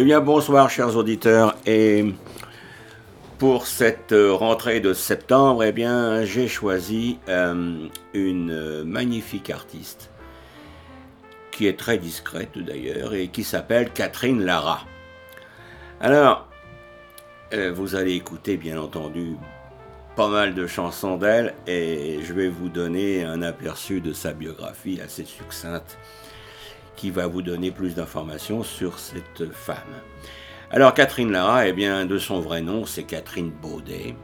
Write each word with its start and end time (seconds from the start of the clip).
Eh 0.00 0.02
bien, 0.02 0.22
bonsoir, 0.22 0.70
chers 0.70 0.96
auditeurs. 0.96 1.58
Et 1.66 2.14
pour 3.36 3.66
cette 3.66 4.14
rentrée 4.16 4.80
de 4.80 4.94
septembre, 4.94 5.62
eh 5.62 5.72
bien, 5.72 6.24
j'ai 6.24 6.48
choisi 6.48 7.18
euh, 7.28 7.86
une 8.14 8.82
magnifique 8.84 9.50
artiste 9.50 10.08
qui 11.50 11.66
est 11.66 11.78
très 11.78 11.98
discrète 11.98 12.56
d'ailleurs 12.56 13.12
et 13.12 13.28
qui 13.28 13.44
s'appelle 13.44 13.90
Catherine 13.92 14.42
Lara. 14.42 14.86
Alors, 16.00 16.48
euh, 17.52 17.70
vous 17.70 17.94
allez 17.94 18.14
écouter, 18.14 18.56
bien 18.56 18.80
entendu, 18.80 19.36
pas 20.16 20.28
mal 20.28 20.54
de 20.54 20.66
chansons 20.66 21.18
d'elle 21.18 21.52
et 21.66 22.20
je 22.22 22.32
vais 22.32 22.48
vous 22.48 22.70
donner 22.70 23.22
un 23.24 23.42
aperçu 23.42 24.00
de 24.00 24.14
sa 24.14 24.32
biographie 24.32 24.98
assez 25.04 25.26
succincte 25.26 25.98
qui 27.00 27.08
va 27.08 27.26
vous 27.26 27.40
donner 27.40 27.70
plus 27.70 27.94
d'informations 27.94 28.62
sur 28.62 28.98
cette 28.98 29.50
femme. 29.52 30.02
Alors 30.70 30.92
Catherine 30.92 31.32
Lara, 31.32 31.66
eh 31.66 31.72
bien, 31.72 32.04
de 32.04 32.18
son 32.18 32.40
vrai 32.40 32.60
nom, 32.60 32.84
c'est 32.84 33.04
Catherine 33.04 33.50
Baudet. 33.50 34.14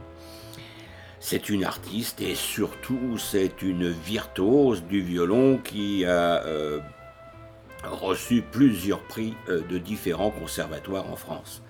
C'est 1.19 1.49
une 1.49 1.63
artiste 1.63 2.21
et 2.21 2.35
surtout 2.35 3.17
c'est 3.17 3.63
une 3.63 3.89
virtuose 3.89 4.83
du 4.83 5.01
violon 5.01 5.57
qui 5.57 6.05
a 6.05 6.43
euh, 6.45 6.79
reçu 7.83 8.43
plusieurs 8.43 9.01
prix 9.01 9.33
euh, 9.49 9.61
de 9.67 9.79
différents 9.79 10.29
conservatoires 10.29 11.11
en 11.11 11.15
France. 11.15 11.63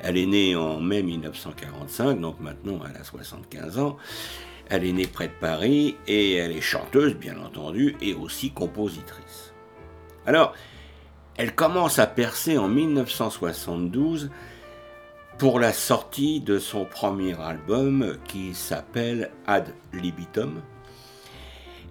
Elle 0.00 0.16
est 0.16 0.26
née 0.26 0.56
en 0.56 0.80
mai 0.80 1.02
1945, 1.02 2.22
donc 2.22 2.40
maintenant 2.40 2.80
elle 2.88 2.98
a 2.98 3.04
75 3.04 3.78
ans. 3.78 3.98
Elle 4.70 4.86
est 4.86 4.92
née 4.92 5.06
près 5.06 5.28
de 5.28 5.32
Paris 5.38 5.96
et 6.06 6.36
elle 6.36 6.52
est 6.52 6.62
chanteuse, 6.62 7.14
bien 7.14 7.38
entendu, 7.38 7.96
et 8.00 8.14
aussi 8.14 8.50
compositrice. 8.50 9.27
Alors, 10.28 10.52
elle 11.38 11.54
commence 11.54 11.98
à 11.98 12.06
percer 12.06 12.58
en 12.58 12.68
1972 12.68 14.28
pour 15.38 15.58
la 15.58 15.72
sortie 15.72 16.40
de 16.40 16.58
son 16.58 16.84
premier 16.84 17.40
album 17.40 18.18
qui 18.26 18.52
s'appelle 18.52 19.30
Ad 19.46 19.72
libitum 19.94 20.60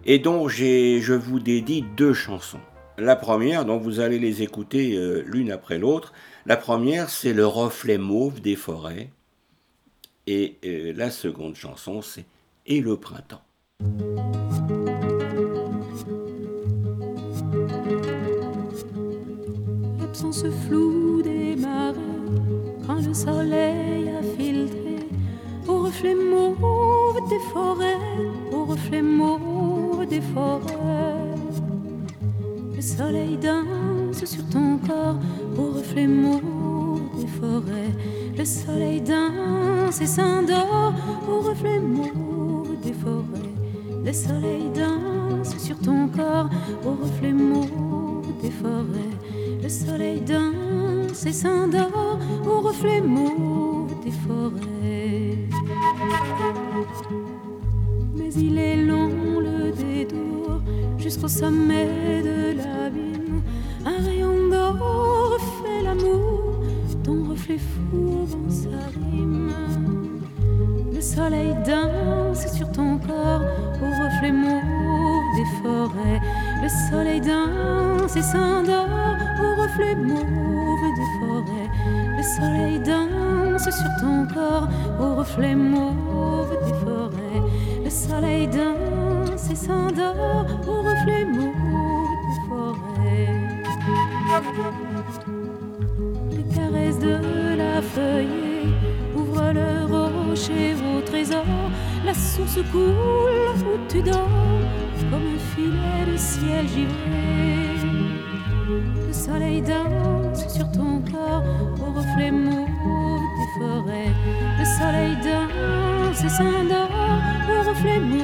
et 0.05 0.19
dont 0.19 0.47
je 0.47 1.13
vous 1.13 1.39
dédie 1.39 1.83
deux 1.97 2.13
chansons. 2.13 2.59
La 2.99 3.15
première, 3.15 3.65
donc 3.65 3.81
vous 3.81 4.01
allez 4.01 4.19
les 4.19 4.43
écouter 4.43 4.95
euh, 4.95 5.23
l'une 5.25 5.51
après 5.51 5.79
l'autre. 5.79 6.13
La 6.45 6.57
première, 6.57 7.09
c'est 7.09 7.33
Le 7.33 7.47
reflet 7.47 7.97
mauve 7.97 8.39
des 8.39 8.55
forêts. 8.55 9.09
Et 10.27 10.59
euh, 10.63 10.93
la 10.95 11.09
seconde 11.09 11.55
chanson, 11.55 12.03
c'est 12.03 12.25
Et 12.67 12.81
le 12.81 12.97
printemps. 12.97 13.41
L'absence 20.37 20.67
floue 20.67 21.21
des 21.23 21.55
marais, 21.55 21.95
quand 22.85 23.01
le 23.07 23.13
soleil 23.13 24.09
a 24.09 24.21
filtré 24.21 24.99
au 25.67 25.79
reflet 25.79 26.13
mauve 26.13 27.27
des 27.27 27.39
forêts, 27.51 27.97
au 28.51 28.65
reflet 28.65 29.01
mauve 29.01 30.05
des 30.07 30.21
forêts. 30.21 31.33
Le 32.75 32.81
soleil 32.81 33.37
danse 33.37 34.25
sur 34.25 34.47
ton 34.49 34.77
corps 34.77 35.17
au 35.57 35.71
reflet 35.77 36.05
mauve 36.05 37.01
des 37.19 37.27
forêts. 37.27 37.95
Le 38.37 38.45
soleil 38.45 39.01
danse 39.01 40.01
et 40.01 40.05
s'endort 40.05 40.93
au 41.27 41.39
reflet 41.49 41.79
mauve 41.79 42.79
des 42.83 42.93
forêts. 42.93 43.55
Le 44.05 44.13
soleil 44.13 44.69
danse 44.75 45.57
sur 45.57 45.79
ton 45.79 46.07
corps 46.09 46.49
au 46.85 47.03
reflet 47.03 47.33
mauve 47.33 47.71
des 48.43 48.51
forêts. 48.51 49.16
Le 49.67 49.73
soleil 49.73 50.21
danse 50.21 51.25
et 51.25 51.33
s'endort 51.33 52.17
au 52.45 52.61
reflet 52.61 53.01
mauve 53.01 53.91
des 54.01 54.11
forêts. 54.11 55.35
Mais 58.15 58.33
il 58.33 58.57
est 58.57 58.77
long 58.77 59.41
le 59.41 59.73
détour 59.73 60.61
jusqu'au 60.97 61.27
sommet 61.27 62.21
de 62.23 62.36
Le 114.87 114.93
soleil 114.93 115.17
danse 115.17 116.23
et 116.23 116.29
s'endort 116.29 116.89
au 117.49 117.69
reflet 117.69 117.99
mauve 117.99 118.23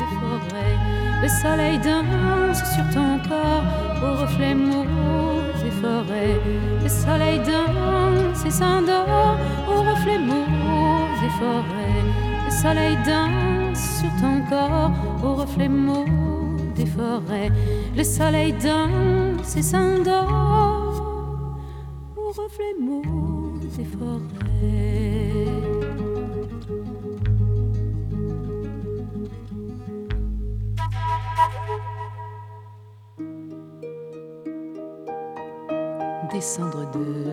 des 0.00 0.10
forêts. 0.18 0.76
Le 1.22 1.28
soleil 1.28 1.78
danse 1.78 2.58
sur 2.74 2.84
ton 2.92 3.20
corps 3.28 3.62
au 4.02 4.22
reflet 4.22 4.54
mauve 4.56 4.88
des 5.62 5.70
forêts. 5.70 6.40
Le 6.82 6.88
soleil 6.88 7.38
danse 7.38 8.44
et 8.44 8.50
s'endort 8.50 9.38
au 9.68 9.82
reflet 9.82 10.18
mauve 10.18 11.20
des 11.22 11.30
forêts. 11.38 12.02
Le 12.44 12.50
soleil 12.50 12.96
danse 13.06 14.00
sur 14.00 14.10
ton 14.20 14.42
corps 14.50 14.90
au 15.22 15.34
reflet 15.36 15.68
mauve 15.68 16.74
des 16.74 16.86
forêts. 16.86 17.52
Le 17.96 18.02
soleil 18.02 18.52
danse 18.52 19.56
et 19.56 19.62
s'endort 19.62 20.26
au 22.16 22.28
reflet 22.30 22.74
mauve 22.80 23.60
des 23.76 23.84
forêts. 23.84 24.47
Descendre 36.32 36.86
de 36.90 37.27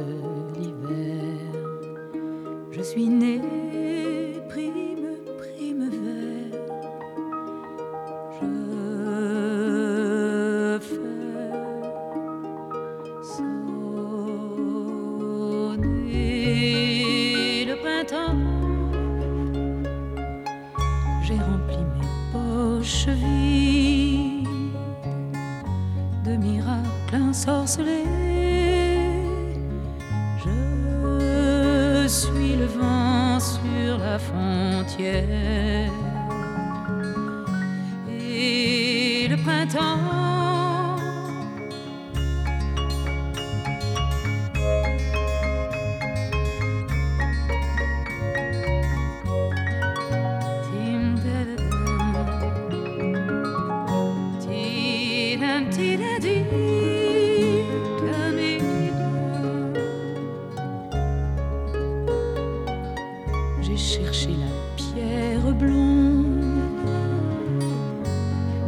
J'ai 63.76 64.04
cherché 64.04 64.30
la 64.30 64.46
pierre 64.78 65.54
blonde 65.54 66.46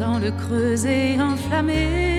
dans 0.02 0.20
le 0.20 0.32
creuset 0.32 1.18
enflammé. 1.22 2.17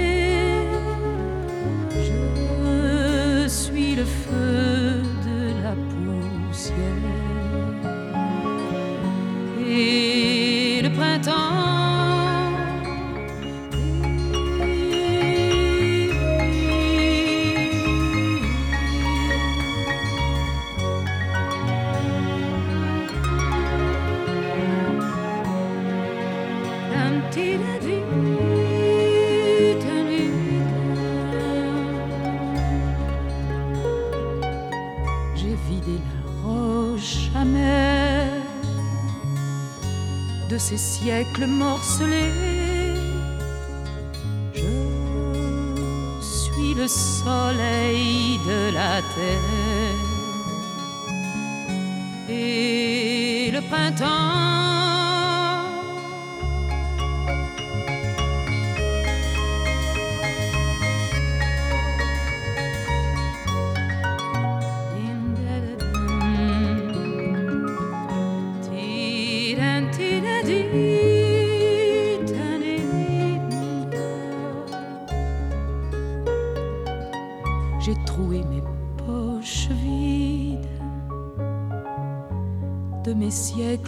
Je 44.52 44.62
suis 46.20 46.74
le 46.74 46.88
soleil 46.88 48.38
de 48.46 48.72
la 48.72 49.00
terre 49.14 50.04
et 52.28 53.50
le 53.52 53.60
printemps. 53.60 54.27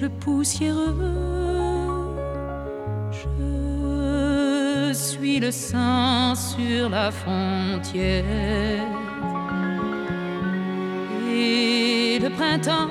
Siècle 0.01 0.11
poussiéreux. 0.21 0.97
Je 4.53 4.93
suis 4.93 5.41
le 5.41 5.51
sang 5.51 6.35
sur 6.35 6.89
la 6.89 7.11
frontière. 7.11 8.25
Et 11.33 12.19
le 12.19 12.31
printemps 12.31 12.89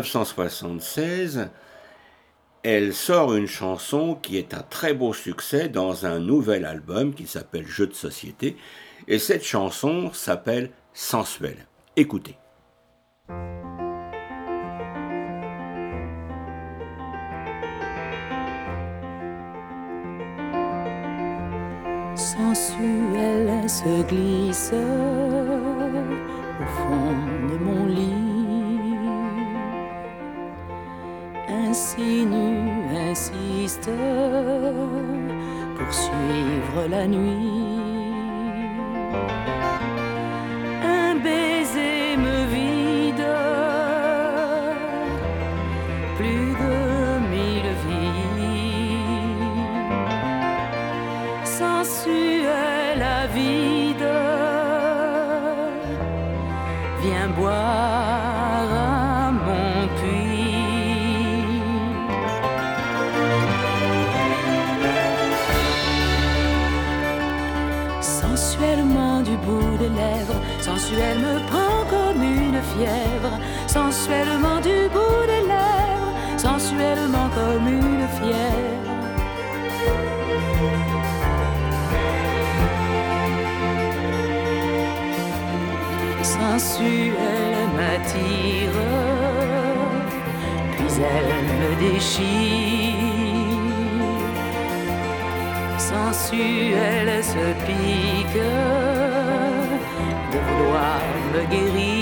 1976, 0.00 1.48
elle 2.62 2.92
sort 2.92 3.34
une 3.34 3.46
chanson 3.46 4.14
qui 4.14 4.36
est 4.36 4.52
un 4.52 4.62
très 4.62 4.92
beau 4.92 5.12
succès 5.12 5.68
dans 5.68 6.04
un 6.04 6.18
nouvel 6.18 6.66
album 6.66 7.14
qui 7.14 7.26
s'appelle 7.26 7.66
Jeux 7.66 7.86
de 7.86 7.94
société. 7.94 8.56
Et 9.08 9.18
cette 9.18 9.44
chanson 9.44 10.10
s'appelle 10.12 10.70
Sensuel. 10.92 11.66
Écoutez. 11.96 12.36
Sensuel 22.14 23.68
se 23.68 24.02
glisse 24.02 24.72
au 26.60 26.64
fond 26.64 27.48
de 27.48 27.56
mon 27.64 27.86
lit. 27.86 28.19
Ainsi 31.70 32.26
nu 32.26 32.68
insiste 33.10 33.90
pour 35.76 35.94
suivre 35.94 36.88
la 36.90 37.06
nuit. 37.06 37.69
Sensuelle 70.80 71.18
me 71.18 71.38
prend 71.46 71.84
comme 71.90 72.22
une 72.22 72.60
fièvre, 72.72 73.38
sensuellement 73.66 74.60
du 74.60 74.88
bout 74.94 75.26
des 75.26 75.46
lèvres, 75.46 76.12
sensuellement 76.38 77.28
comme 77.34 77.68
une 77.68 78.06
fièvre. 78.16 78.90
Sensuelle 86.22 87.68
m'attire, 87.76 88.78
puis 90.72 90.90
elle 91.14 91.32
me 91.60 91.70
déchire. 91.92 93.00
Sensuelle 95.78 97.22
se 97.22 97.44
pique 97.66 98.89
vouloir 100.60 101.00
me 101.32 101.46
guérir. 101.46 101.99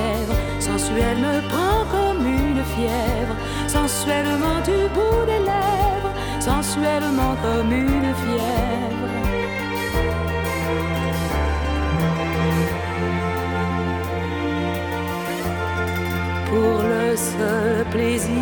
Lèvres. 0.00 0.36
Sensuelle 0.58 1.18
me 1.18 1.40
prend 1.48 1.84
comme 1.94 2.26
une 2.26 2.62
fièvre. 2.74 3.36
Sensuellement 3.66 4.60
du 4.64 4.78
bout 4.94 5.24
des 5.26 5.42
lèvres. 5.50 6.12
Sensuellement 6.40 7.34
comme 7.42 7.72
une 7.72 8.12
fièvre. 8.22 9.10
Pour 16.50 16.82
le 16.82 17.16
seul 17.16 17.84
plaisir 17.90 18.34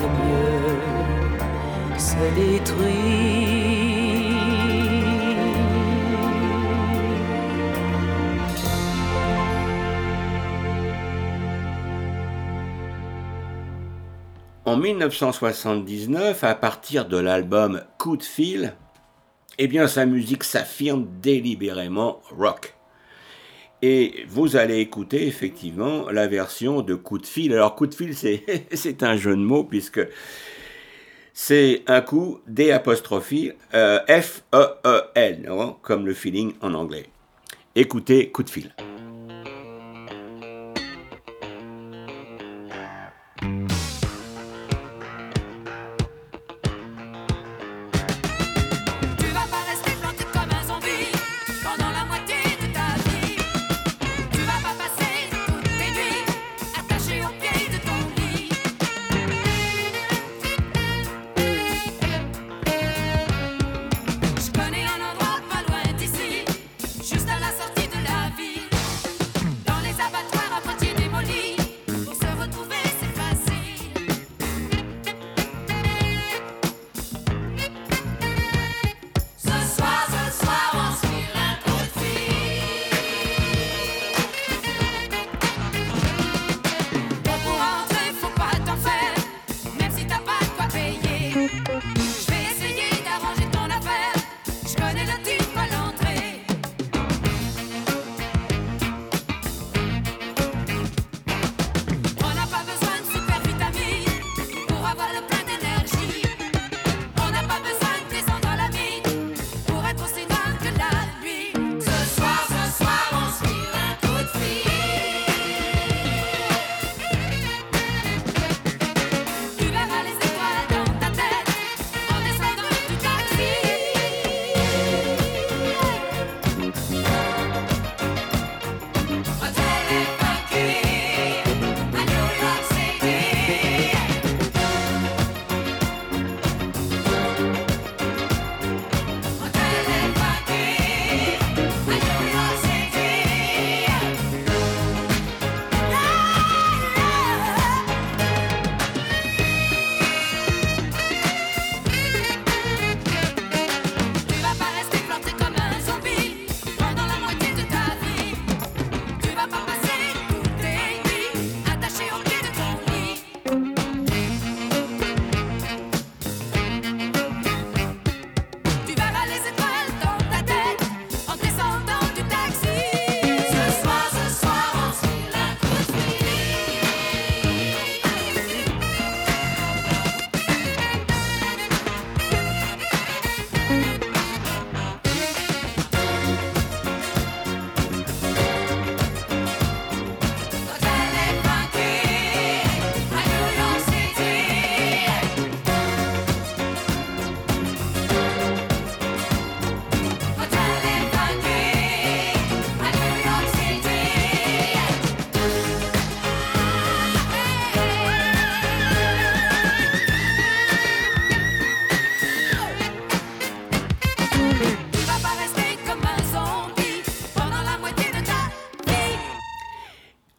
de 0.00 0.06
mieux 0.20 1.98
se 1.98 2.24
détruire. 2.34 3.41
En 14.72 14.78
1979, 14.78 16.44
à 16.44 16.54
partir 16.54 17.04
de 17.04 17.18
l'album 17.18 17.82
Coup 17.98 18.16
de 18.16 18.22
fil, 18.22 18.72
eh 19.58 19.86
sa 19.86 20.06
musique 20.06 20.44
s'affirme 20.44 21.06
délibérément 21.20 22.22
rock. 22.30 22.74
Et 23.82 24.24
vous 24.30 24.56
allez 24.56 24.78
écouter 24.78 25.26
effectivement 25.26 26.08
la 26.08 26.26
version 26.26 26.80
de 26.80 26.94
Coup 26.94 27.18
de 27.18 27.26
fil. 27.26 27.52
Alors 27.52 27.74
coup 27.74 27.86
de 27.86 27.94
fil, 27.94 28.16
c'est 28.16 29.02
un 29.02 29.16
jeu 29.18 29.32
de 29.32 29.42
mots 29.42 29.64
puisque 29.64 30.00
c'est 31.34 31.82
un 31.86 32.00
coup 32.00 32.40
D 32.46 32.70
apostrophe 32.72 33.34
euh, 33.74 33.98
F 34.08 34.42
E 34.54 34.68
E 34.86 35.02
L, 35.14 35.52
comme 35.82 36.06
le 36.06 36.14
feeling 36.14 36.54
en 36.62 36.72
anglais. 36.72 37.10
Écoutez 37.74 38.30
Coup 38.30 38.42
de 38.42 38.48
fil. 38.48 38.74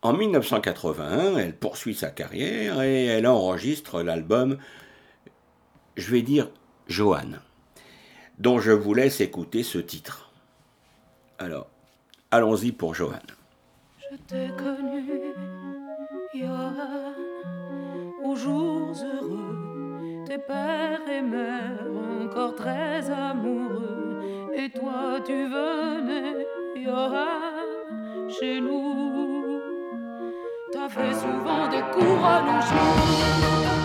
En 0.04 0.12
1981, 0.12 1.38
elle 1.38 1.56
poursuit 1.56 1.96
sa 1.96 2.10
carrière 2.10 2.82
et 2.82 3.06
elle 3.06 3.26
enregistre 3.26 4.02
l'album, 4.02 4.58
je 5.96 6.12
vais 6.12 6.22
dire, 6.22 6.50
Joanne, 6.88 7.40
dont 8.38 8.60
je 8.60 8.72
vous 8.72 8.94
laisse 8.94 9.22
écouter 9.22 9.64
ce 9.64 9.78
titre. 9.78 10.30
Alors, 11.40 11.68
allons-y 12.32 12.74
pour 12.74 12.94
Joanne. 12.94 13.22
Je 14.12 14.18
t'ai 14.28 14.50
connu, 14.58 15.34
aux 18.26 18.36
jours 18.36 18.94
heureux, 19.06 20.26
tes 20.26 20.38
pères 20.38 21.08
et 21.10 21.22
mères 21.22 21.88
encore 22.24 22.56
très 22.56 23.10
amoureux, 23.10 24.52
et 24.54 24.70
toi 24.70 25.22
tu 25.26 25.46
venais. 25.46 26.34
Fait 30.90 31.14
souvent 31.14 31.70
des 31.70 31.82
couronnes 31.94 32.50
en 32.50 33.83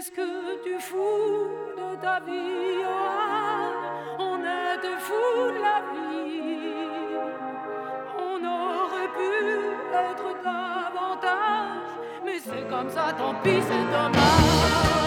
Qu'est-ce 0.00 0.12
que 0.12 0.64
tu 0.64 0.80
fous 0.80 1.50
de 1.76 2.00
ta 2.00 2.20
vie, 2.20 2.80
Johan? 2.80 4.18
On 4.18 4.38
est 4.38 4.78
de 4.78 4.98
fous 4.98 5.50
de 5.52 5.60
la 5.60 5.82
vie. 5.92 7.18
On 8.18 8.38
aurait 8.42 9.08
pu 9.18 9.34
être 9.92 10.42
davantage, 10.42 11.90
mais 12.24 12.38
c'est 12.38 12.66
comme 12.70 12.88
ça, 12.88 13.12
tant 13.18 13.34
pis, 13.42 13.60
c'est 13.60 13.90
dommage. 13.92 14.99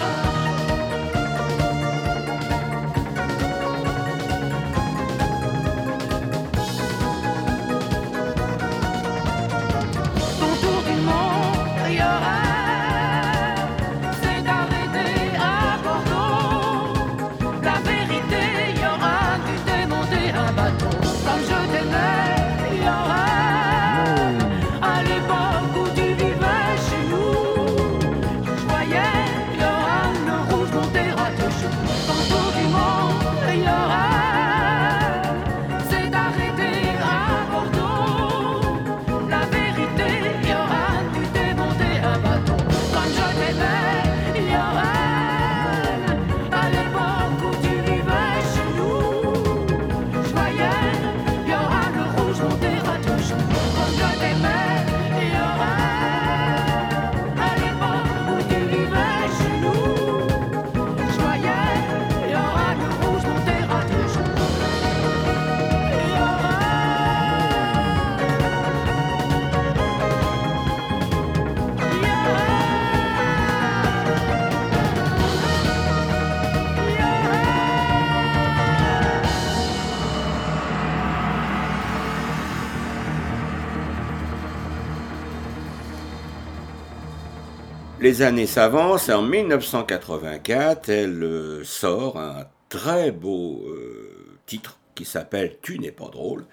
Les 88.14 88.22
années 88.22 88.46
s'avancent 88.46 89.08
et 89.08 89.12
en 89.12 89.22
1984, 89.22 90.88
elle 90.88 91.20
euh, 91.24 91.64
sort 91.64 92.16
un 92.16 92.44
très 92.68 93.10
beau 93.10 93.64
euh, 93.66 94.38
titre 94.46 94.78
qui 94.94 95.04
s'appelle 95.04 95.56
Tu 95.62 95.80
n'es 95.80 95.90
pas 95.90 96.10
drôle 96.10 96.46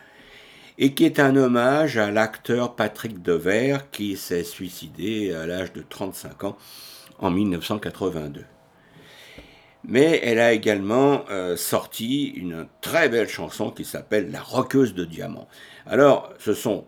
et 0.79 0.95
qui 0.95 1.05
est 1.05 1.19
un 1.19 1.35
hommage 1.35 1.99
à 1.99 2.09
l'acteur 2.09 2.75
Patrick 2.75 3.21
Devers 3.21 3.91
qui 3.91 4.17
s'est 4.17 4.43
suicidé 4.43 5.35
à 5.35 5.45
l'âge 5.45 5.71
de 5.71 5.83
35 5.87 6.45
ans 6.45 6.57
en 7.19 7.29
1982. 7.29 8.43
Mais 9.83 10.19
elle 10.23 10.39
a 10.39 10.53
également 10.53 11.25
euh, 11.29 11.55
sorti 11.55 12.29
une 12.29 12.65
très 12.81 13.07
belle 13.07 13.29
chanson 13.29 13.69
qui 13.69 13.85
s'appelle 13.85 14.31
La 14.31 14.41
roqueuse 14.41 14.95
de 14.95 15.05
diamants. 15.05 15.47
Alors, 15.85 16.33
ce 16.39 16.55
sont 16.55 16.85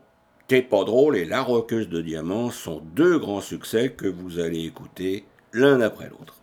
T'es 0.54 0.62
pas 0.62 0.84
drôle 0.84 1.18
et 1.18 1.26
La 1.26 1.42
roqueuse 1.42 1.90
de 1.90 2.00
diamants 2.00 2.52
sont 2.52 2.80
deux 2.94 3.18
grands 3.18 3.42
succès 3.42 3.90
que 3.90 4.06
vous 4.06 4.38
allez 4.38 4.66
écouter 4.66 5.26
l'un 5.52 5.82
après 5.82 6.12
l'autre. 6.12 6.36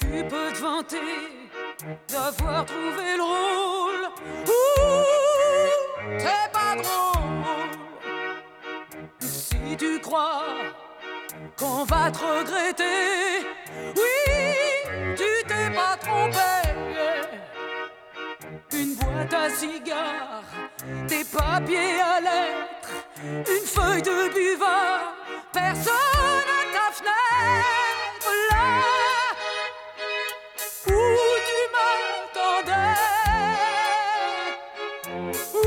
Tu 0.00 0.24
peux 0.24 0.52
te 0.52 0.60
vanter 0.60 0.96
d'avoir 2.08 2.66
trouvé 2.66 3.16
le 3.16 3.22
rôle. 3.22 4.08
Ouh, 4.48 6.18
t'es 6.18 6.50
pas 6.52 6.74
drôle. 6.74 8.10
Si 9.20 9.76
tu 9.78 10.00
crois 10.00 10.42
qu'on 11.56 11.84
va 11.84 12.10
te 12.10 12.18
regretter, 12.18 13.46
oui, 13.94 15.14
tu 15.14 15.46
t'es 15.46 15.70
pas 15.72 15.96
trompé. 15.96 16.65
Une 18.78 18.94
boîte 18.94 19.32
à 19.32 19.48
cigares, 19.48 20.42
des 21.08 21.24
papiers 21.24 21.98
à 21.98 22.20
lettres, 22.20 22.92
une 23.24 23.66
feuille 23.66 24.02
de 24.02 24.28
buvard, 24.34 25.14
personne 25.50 25.94
à 25.94 26.64
ta 26.74 26.90
fenêtre 26.92 28.30
là 28.50 28.68
où 30.88 30.98
tu 31.48 31.60
m'attendais, 31.74 33.00
où 35.54 35.66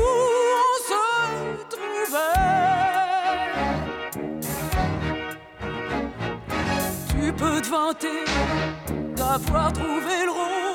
on 0.62 0.74
se 0.88 1.04
trouvait. 1.68 2.40
Tu 7.08 7.32
peux 7.32 7.58
te 7.60 7.68
vanter 7.68 8.24
d'avoir 9.16 9.72
trouvé 9.72 10.16
le 10.26 10.30
rôle. 10.30 10.69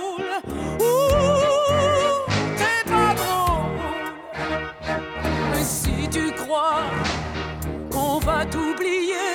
Tu 6.16 6.32
crois 6.32 6.80
qu'on 7.92 8.20
va 8.20 8.46
t'oublier, 8.46 9.35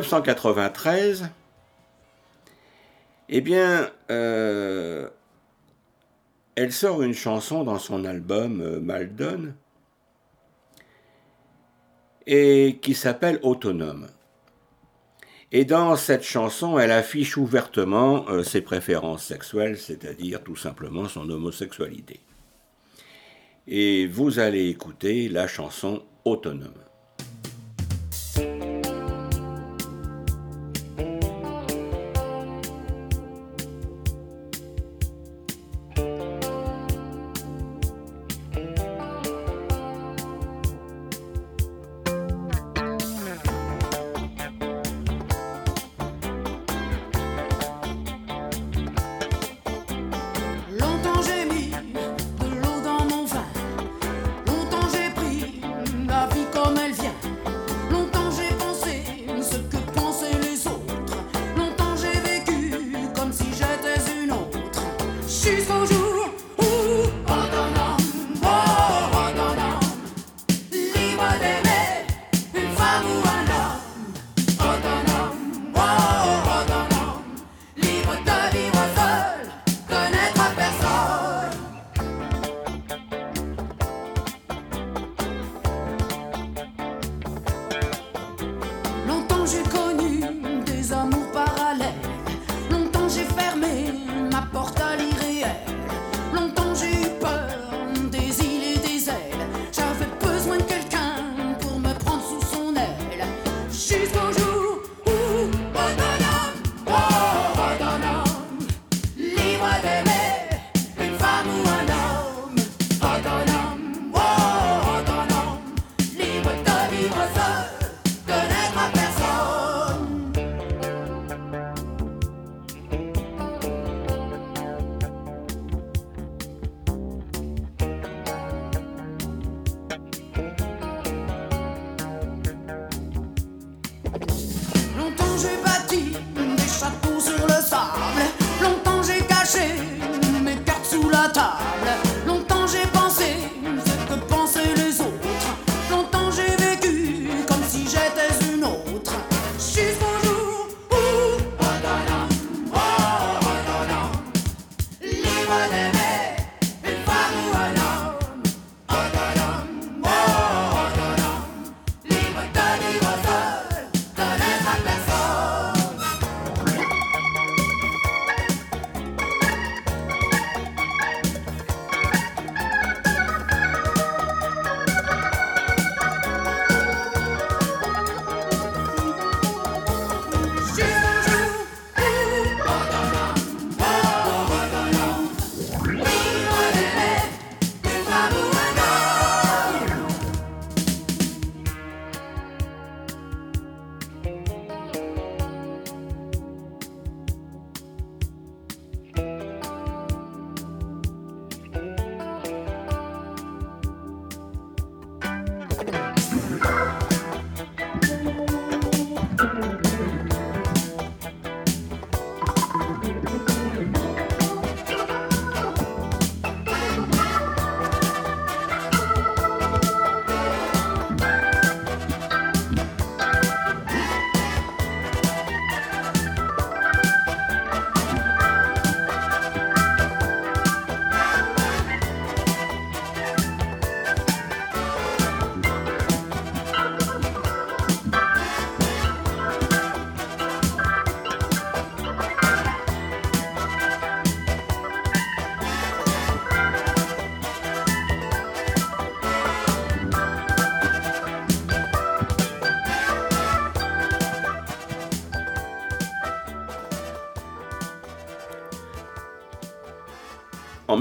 1993, 0.00 1.30
eh 3.28 3.40
bien, 3.40 3.90
euh, 4.10 5.08
elle 6.56 6.72
sort 6.72 7.02
une 7.02 7.14
chanson 7.14 7.64
dans 7.64 7.78
son 7.78 8.04
album 8.04 8.60
euh, 8.60 8.80
Maldon 8.80 9.54
et 12.26 12.78
qui 12.82 12.94
s'appelle 12.94 13.38
Autonome. 13.42 14.08
Et 15.52 15.64
dans 15.64 15.94
cette 15.94 16.24
chanson, 16.24 16.78
elle 16.78 16.90
affiche 16.90 17.36
ouvertement 17.36 18.28
euh, 18.28 18.42
ses 18.42 18.62
préférences 18.62 19.24
sexuelles, 19.24 19.78
c'est-à-dire 19.78 20.42
tout 20.42 20.56
simplement 20.56 21.08
son 21.08 21.30
homosexualité. 21.30 22.20
Et 23.68 24.06
vous 24.08 24.40
allez 24.40 24.68
écouter 24.68 25.28
la 25.28 25.46
chanson 25.46 26.02
Autonome. 26.24 26.72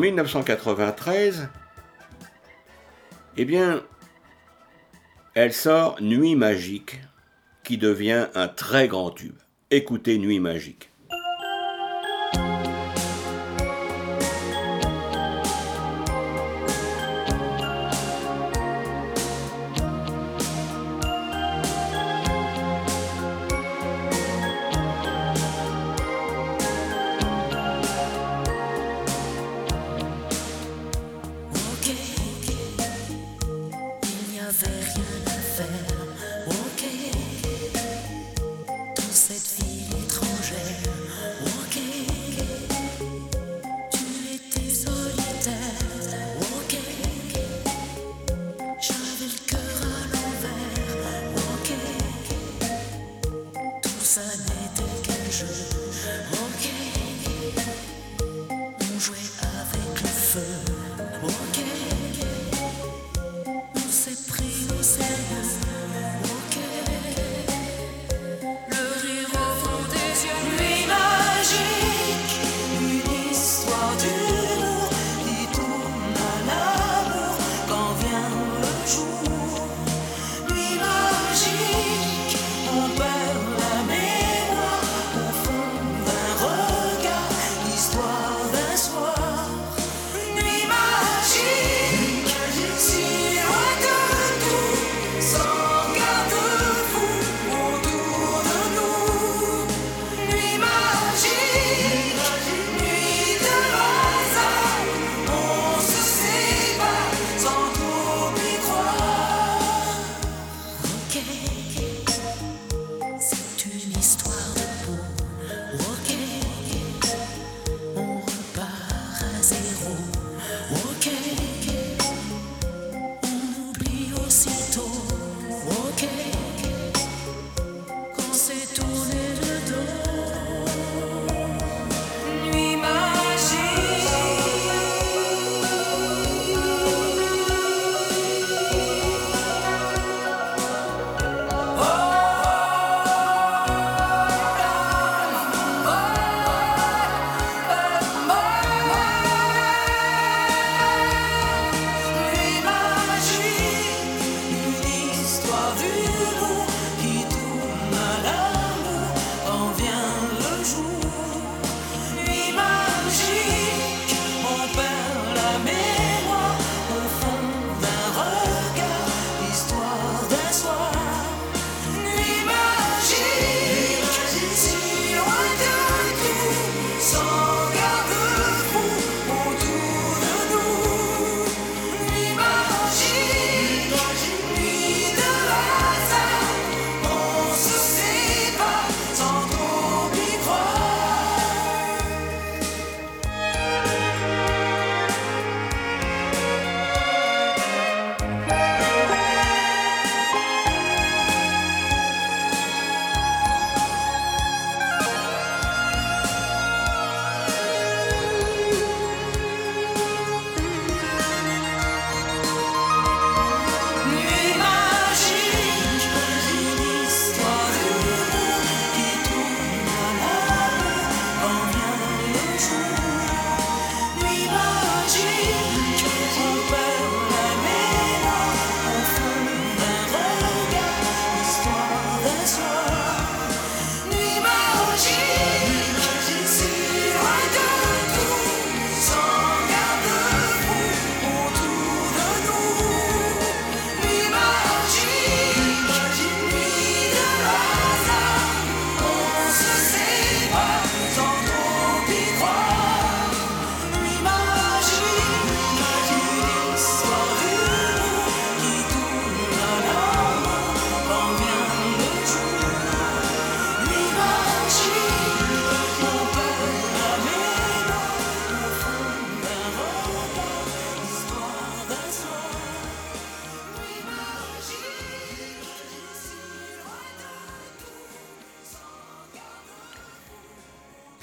1993, 0.04 1.48
eh 3.38 3.46
bien, 3.46 3.86
elle 5.34 5.54
sort 5.54 6.02
Nuit 6.02 6.36
magique, 6.36 7.00
qui 7.64 7.78
devient 7.78 8.28
un 8.36 8.50
très 8.50 8.90
grand 8.90 9.12
tube. 9.12 9.38
Écoutez 9.72 10.18
Nuit 10.18 10.42
magique. 10.42 10.93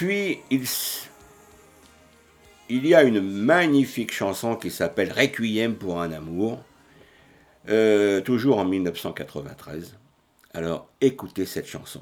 Puis 0.00 0.38
il, 2.70 2.86
y 2.86 2.94
a 2.94 3.02
une 3.02 3.20
magnifique 3.20 4.14
chanson 4.14 4.56
qui 4.56 4.70
s'appelle 4.70 5.12
Requiem 5.12 5.74
pour 5.74 6.00
un 6.00 6.10
amour, 6.10 6.64
euh, 7.68 8.22
toujours 8.22 8.56
en 8.56 8.64
1993. 8.64 9.98
Alors 10.54 10.88
écoutez 11.02 11.44
cette 11.44 11.66
chanson. 11.66 12.00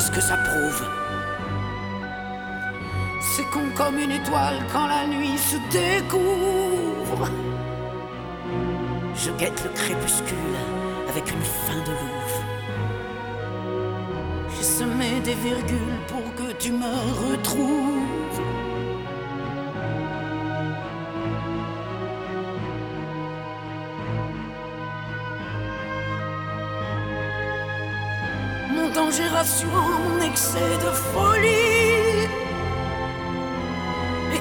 Qu'est-ce 0.00 0.12
que 0.12 0.20
ça 0.22 0.36
prouve? 0.38 0.86
C'est 3.20 3.44
con 3.50 3.64
comme 3.76 3.98
une 3.98 4.12
étoile 4.12 4.64
quand 4.72 4.86
la 4.86 5.06
nuit 5.06 5.36
se 5.36 5.56
découvre. 5.70 7.28
Je 9.14 9.30
guette 9.32 9.62
le 9.62 9.70
crépuscule 9.70 10.56
avec 11.10 11.30
une 11.30 11.42
fin 11.42 11.80
de 11.84 11.90
louve. 11.90 12.40
J'ai 14.56 14.62
semé 14.62 15.20
des 15.22 15.34
virgules 15.34 16.00
pour 16.08 16.34
que 16.34 16.52
tu 16.54 16.72
me 16.72 17.32
retrouves. 17.32 17.99
Danger 28.94 29.28
rassurant, 29.28 29.88
mon 29.88 30.20
excès 30.20 30.76
de 30.84 30.90
folie 31.12 32.00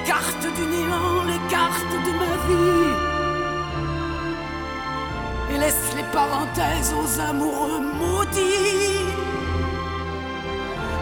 cartes 0.09 0.47
du 0.57 0.65
néant, 0.65 1.23
les 1.31 1.41
cartes 1.55 1.95
de 2.07 2.11
ma 2.21 2.33
vie. 2.47 2.93
Et 5.51 5.57
laisse 5.59 5.89
les 5.95 6.07
parenthèses 6.19 6.93
aux 6.99 7.11
amoureux 7.29 7.79
maudits. 8.01 9.05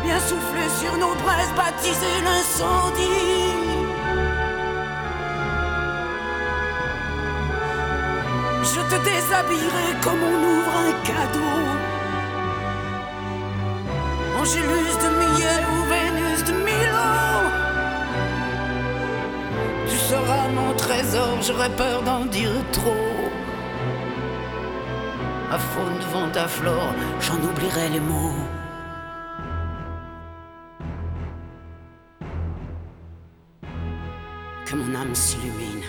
Viens 0.04 0.20
souffler 0.20 0.70
sur 0.82 0.94
nos 0.98 1.16
braises, 1.24 1.54
baptiser 1.56 2.18
l'incendie. 2.28 3.56
Je 8.74 8.82
te 8.92 8.98
déshabillerai 9.10 9.90
comme 10.04 10.22
on 10.32 10.40
ouvre 10.54 10.74
un 10.88 10.94
cadeau. 11.10 11.77
Angélus 14.48 14.98
de 15.04 15.10
Millet 15.20 15.62
ou 15.74 15.84
Vénus 15.90 16.44
de 16.46 16.54
Milo 16.54 17.10
sera 19.90 20.48
mon 20.48 20.74
trésor, 20.76 21.42
j'aurais 21.42 21.76
peur 21.76 22.02
d'en 22.02 22.24
dire 22.24 22.64
trop. 22.72 22.94
À 25.52 25.58
fond 25.58 25.94
devant 26.00 26.30
ta 26.32 26.48
flore, 26.48 26.94
j'en 27.20 27.36
oublierai 27.36 27.90
les 27.90 28.00
mots. 28.00 28.46
Que 34.66 34.76
mon 34.78 34.96
âme 34.96 35.14
s'illumine, 35.14 35.84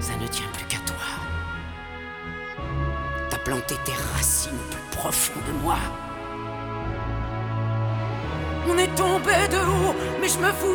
ça 0.00 0.16
ne 0.20 0.26
tient 0.26 0.48
plus 0.52 0.64
qu'à 0.64 0.78
toi. 0.78 1.06
T'as 3.30 3.38
planté 3.38 3.76
tes 3.84 3.94
racines 4.16 4.64
plus 4.68 4.98
profondes 4.98 5.44
de 5.46 5.52
moi. 5.62 5.78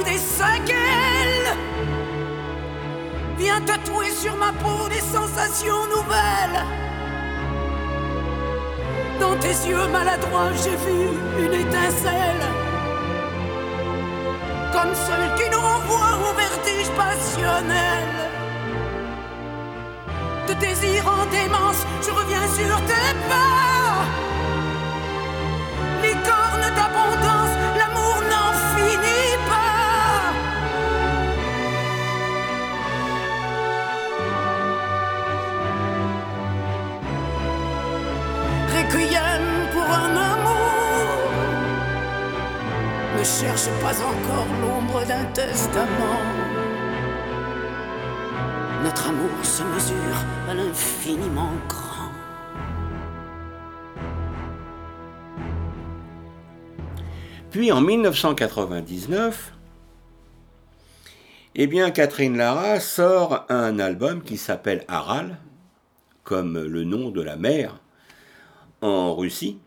Des 0.06 0.18
séquelles. 0.18 1.58
Viens 3.38 3.62
tatouer 3.62 4.12
sur 4.12 4.36
ma 4.36 4.52
peau 4.54 4.88
des 4.90 5.02
sensations 5.02 5.86
nouvelles. 5.96 6.64
Dans 9.20 9.36
tes 9.40 9.56
yeux 9.70 9.88
maladroits, 9.88 10.52
j'ai 10.64 10.78
vu 10.86 11.00
une 11.40 11.54
étincelle. 11.54 12.46
Comme 14.74 14.94
celle 15.06 15.28
qui 15.38 15.50
nous 15.52 15.62
renvoie 15.62 16.14
au 16.30 16.34
vertige 16.36 16.90
passionnel. 16.98 18.10
De 20.48 20.54
désir 20.54 21.04
en 21.08 21.26
démence, 21.28 21.86
je 22.02 22.12
reviens 22.12 22.48
sur 22.48 22.76
tes 22.86 23.14
pas. 23.30 23.74
Les 26.02 26.16
cornes 26.30 26.70
d'abondance, 26.76 27.33
pour 39.72 39.82
un 39.82 40.16
amour. 40.16 41.32
Ne 43.18 43.24
cherche 43.24 43.70
pas 43.82 43.96
encore 44.02 44.48
l'ombre 44.62 45.06
d'un 45.08 45.26
testament. 45.34 46.22
Notre 48.84 49.10
amour 49.10 49.30
se 49.44 49.64
mesure 49.64 50.18
à 50.48 50.54
l'infiniment 50.54 51.54
grand. 51.68 52.12
Puis 57.50 57.72
en 57.72 57.82
1999, 57.82 59.54
eh 61.56 61.68
bien, 61.68 61.92
Catherine 61.92 62.38
Lara 62.38 62.80
sort 62.80 63.46
un 63.50 63.80
album 63.80 64.22
qui 64.22 64.38
s'appelle 64.38 64.84
Aral, 64.88 65.38
comme 66.24 66.60
le 66.60 66.84
nom 66.84 67.10
de 67.10 67.22
la 67.22 67.36
mer 67.36 67.83
en 68.84 69.16
Russie, 69.16 69.60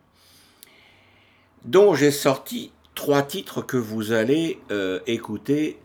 dont 1.65 1.95
j'ai 1.95 2.11
sorti 2.11 2.71
trois 2.95 3.23
titres 3.23 3.61
que 3.61 3.77
vous 3.77 4.11
allez 4.11 4.59
euh, 4.71 4.99
écouter 5.07 5.79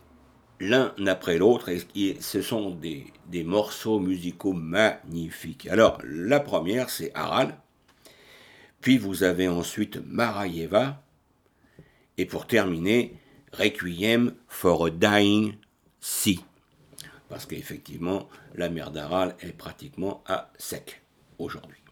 l'un 0.61 0.95
après 1.07 1.39
l'autre, 1.39 1.71
et 1.71 2.17
ce 2.21 2.43
sont 2.43 2.71
des, 2.71 3.07
des, 3.29 3.43
morceaux 3.43 3.99
musicaux 3.99 4.53
magnifiques. 4.53 5.67
Alors, 5.67 5.99
la 6.05 6.39
première, 6.39 6.89
c'est 6.89 7.11
Aral, 7.15 7.59
puis 8.81 8.99
vous 8.99 9.25
avez 9.25 9.49
ensuite 9.49 9.99
Marayeva, 10.07 11.03
et 12.19 12.27
pour 12.27 12.47
terminer, 12.47 13.19
Requiem 13.53 14.35
for 14.49 14.87
a 14.87 14.91
Dying 14.91 15.57
Sea. 16.01 16.41
Parce 17.29 17.47
qu'effectivement, 17.47 18.29
la 18.55 18.69
mer 18.69 18.91
d'Aral 18.91 19.37
est 19.41 19.57
pratiquement 19.57 20.23
à 20.27 20.51
sec 20.59 21.03
aujourd'hui. 21.39 21.83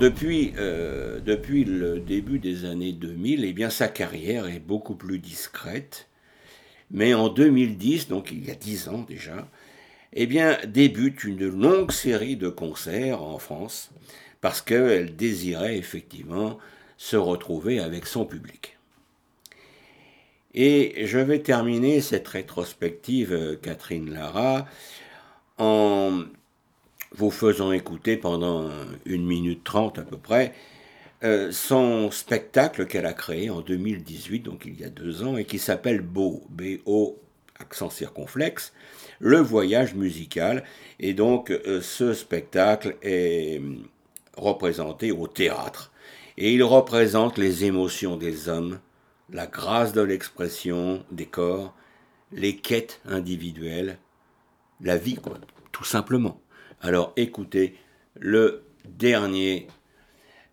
Euh, 0.00 1.20
depuis 1.20 1.64
le 1.64 2.00
début 2.00 2.38
des 2.38 2.64
années 2.64 2.92
2000, 2.92 3.44
eh 3.44 3.52
bien, 3.52 3.68
sa 3.68 3.88
carrière 3.88 4.46
est 4.46 4.60
beaucoup 4.60 4.94
plus 4.94 5.18
discrète. 5.18 6.08
Mais 6.90 7.14
en 7.14 7.28
2010, 7.28 8.08
donc 8.08 8.30
il 8.32 8.46
y 8.46 8.50
a 8.50 8.54
dix 8.54 8.88
ans 8.88 9.04
déjà, 9.06 9.48
eh 10.14 10.26
bien, 10.26 10.58
débute 10.66 11.24
une 11.24 11.46
longue 11.46 11.92
série 11.92 12.36
de 12.36 12.48
concerts 12.48 13.22
en 13.22 13.38
France 13.38 13.90
parce 14.40 14.60
qu'elle 14.60 15.16
désirait 15.16 15.76
effectivement 15.76 16.58
se 16.96 17.16
retrouver 17.16 17.78
avec 17.78 18.06
son 18.06 18.24
public. 18.24 18.76
Et 20.54 21.06
je 21.06 21.18
vais 21.18 21.40
terminer 21.40 22.00
cette 22.00 22.28
rétrospective 22.28 23.32
euh, 23.32 23.56
Catherine 23.56 24.12
Lara 24.12 24.66
en 25.58 26.24
vous 27.14 27.30
faisant 27.30 27.72
écouter 27.72 28.16
pendant 28.16 28.68
une 29.04 29.24
minute 29.24 29.64
trente 29.64 29.98
à 29.98 30.02
peu 30.02 30.16
près 30.16 30.52
euh, 31.24 31.52
son 31.52 32.10
spectacle 32.10 32.86
qu'elle 32.86 33.06
a 33.06 33.12
créé 33.12 33.48
en 33.48 33.60
2018, 33.60 34.40
donc 34.40 34.64
il 34.64 34.80
y 34.80 34.84
a 34.84 34.88
deux 34.88 35.22
ans, 35.22 35.36
et 35.36 35.44
qui 35.44 35.60
s'appelle 35.60 36.00
Beau, 36.00 36.42
B-O, 36.50 37.16
accent 37.60 37.90
circonflexe, 37.90 38.72
le 39.20 39.38
voyage 39.38 39.94
musical. 39.94 40.64
Et 40.98 41.14
donc 41.14 41.52
euh, 41.52 41.80
ce 41.80 42.12
spectacle 42.12 42.96
est 43.02 43.62
représenté 44.36 45.12
au 45.12 45.28
théâtre. 45.28 45.92
Et 46.38 46.54
il 46.54 46.64
représente 46.64 47.38
les 47.38 47.64
émotions 47.66 48.16
des 48.16 48.48
hommes, 48.48 48.80
la 49.30 49.46
grâce 49.46 49.92
de 49.92 50.02
l'expression 50.02 51.04
des 51.12 51.26
corps, 51.26 51.72
les 52.32 52.56
quêtes 52.56 53.00
individuelles, 53.04 53.98
la 54.80 54.96
vie, 54.96 55.14
quoi, 55.14 55.38
tout 55.70 55.84
simplement. 55.84 56.41
Alors 56.82 57.12
écoutez 57.16 57.78
le 58.16 58.64
dernier, 58.84 59.68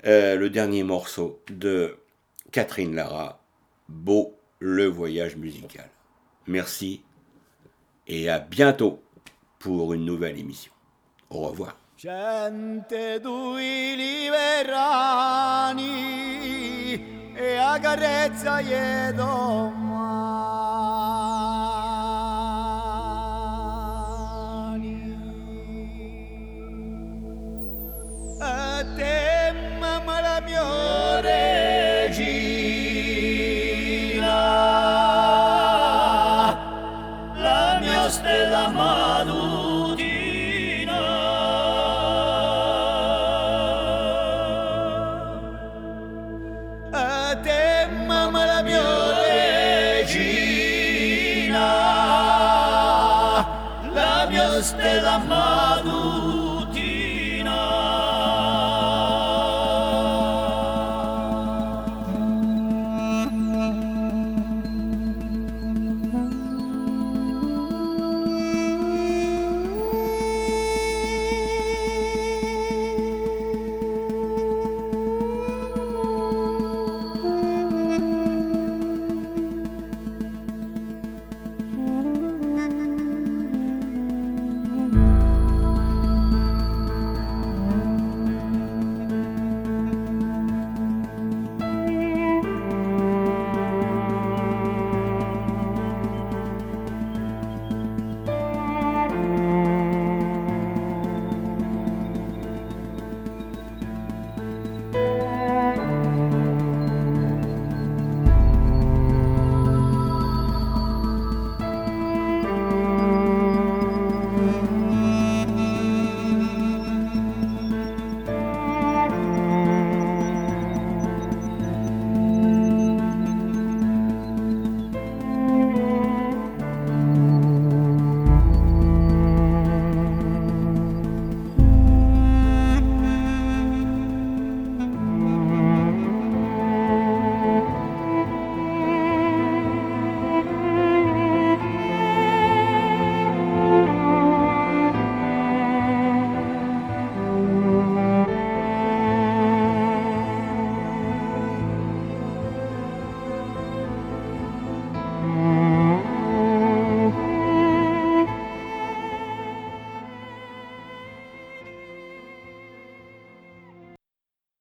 euh, 0.06 0.36
le 0.36 0.52
dernier 0.52 0.84
morceau 0.84 1.42
de 1.50 1.98
Catherine 2.52 2.96
Lara, 2.96 3.42
Beau 3.88 4.36
le 4.60 4.86
voyage 4.86 5.36
musical. 5.38 5.90
Merci 6.46 7.02
et 8.08 8.30
à 8.30 8.38
bientôt 8.38 9.02
pour 9.58 9.94
une 9.94 10.06
nouvelle 10.06 10.38
émission. 10.38 10.72
Au 11.32 11.48
revoir. 11.48 11.76
madura 19.12 19.89